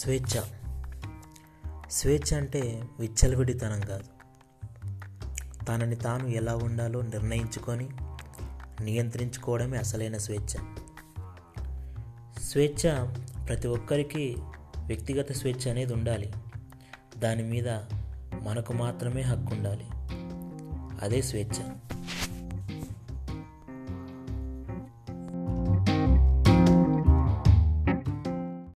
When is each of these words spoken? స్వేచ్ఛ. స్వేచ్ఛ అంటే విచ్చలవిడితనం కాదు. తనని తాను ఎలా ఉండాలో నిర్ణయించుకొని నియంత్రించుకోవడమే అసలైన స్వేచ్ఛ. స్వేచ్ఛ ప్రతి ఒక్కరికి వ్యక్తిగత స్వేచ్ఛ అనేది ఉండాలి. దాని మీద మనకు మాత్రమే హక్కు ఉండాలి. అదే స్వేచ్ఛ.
స్వేచ్ఛ. 0.00 0.40
స్వేచ్ఛ 1.90 2.36
అంటే 2.36 2.84
విచ్చలవిడితనం 2.98 3.80
కాదు. 3.80 4.04
తనని 5.64 5.96
తాను 5.96 6.26
ఎలా 6.26 6.56
ఉండాలో 6.56 7.02
నిర్ణయించుకొని 7.02 7.88
నియంత్రించుకోవడమే 8.80 9.78
అసలైన 9.78 10.16
స్వేచ్ఛ. 10.16 10.64
స్వేచ్ఛ 12.42 13.06
ప్రతి 13.46 13.68
ఒక్కరికి 13.68 14.36
వ్యక్తిగత 14.86 15.32
స్వేచ్ఛ 15.32 15.70
అనేది 15.70 15.92
ఉండాలి. 15.92 16.32
దాని 17.18 17.42
మీద 17.42 17.68
మనకు 18.42 18.72
మాత్రమే 18.72 19.20
హక్కు 19.20 19.54
ఉండాలి. 19.54 19.86
అదే 21.02 21.22
స్వేచ్ఛ. 21.22 21.89